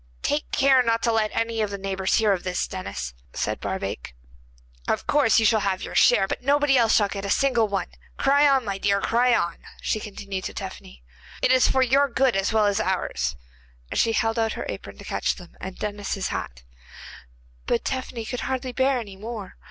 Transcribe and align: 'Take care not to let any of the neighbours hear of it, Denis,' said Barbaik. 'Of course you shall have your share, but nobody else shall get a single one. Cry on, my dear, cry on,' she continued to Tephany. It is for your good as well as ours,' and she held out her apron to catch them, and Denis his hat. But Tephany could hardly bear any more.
'Take 0.23 0.51
care 0.51 0.81
not 0.81 1.03
to 1.03 1.11
let 1.11 1.29
any 1.31 1.61
of 1.61 1.69
the 1.69 1.77
neighbours 1.77 2.15
hear 2.15 2.33
of 2.33 2.47
it, 2.47 2.67
Denis,' 2.71 3.13
said 3.33 3.59
Barbaik. 3.59 4.15
'Of 4.87 5.05
course 5.05 5.37
you 5.37 5.45
shall 5.45 5.59
have 5.59 5.83
your 5.83 5.93
share, 5.93 6.27
but 6.27 6.41
nobody 6.41 6.75
else 6.75 6.95
shall 6.95 7.07
get 7.07 7.23
a 7.23 7.29
single 7.29 7.67
one. 7.67 7.85
Cry 8.17 8.47
on, 8.49 8.65
my 8.65 8.79
dear, 8.79 8.99
cry 8.99 9.35
on,' 9.35 9.59
she 9.79 9.99
continued 9.99 10.45
to 10.45 10.55
Tephany. 10.55 11.03
It 11.43 11.51
is 11.51 11.67
for 11.67 11.83
your 11.83 12.09
good 12.09 12.35
as 12.35 12.51
well 12.51 12.65
as 12.65 12.79
ours,' 12.79 13.35
and 13.91 13.99
she 13.99 14.13
held 14.13 14.39
out 14.39 14.53
her 14.53 14.65
apron 14.69 14.97
to 14.97 15.05
catch 15.05 15.35
them, 15.35 15.55
and 15.61 15.77
Denis 15.77 16.15
his 16.15 16.29
hat. 16.29 16.63
But 17.67 17.85
Tephany 17.85 18.25
could 18.25 18.39
hardly 18.39 18.71
bear 18.71 18.97
any 18.97 19.17
more. 19.17 19.55